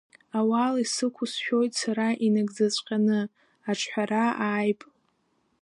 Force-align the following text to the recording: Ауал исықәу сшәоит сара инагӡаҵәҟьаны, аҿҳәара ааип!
Ауал 0.37 0.75
исықәу 0.83 1.25
сшәоит 1.31 1.73
сара 1.81 2.07
инагӡаҵәҟьаны, 2.25 3.19
аҿҳәара 3.69 4.23
ааип! 4.45 4.81